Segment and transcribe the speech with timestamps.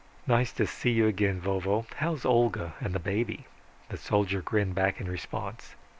[0.25, 1.85] "Nice to see you again, Vovo.
[1.97, 3.45] How're Olga and the baby?"
[3.89, 5.75] The soldier grinned back in response.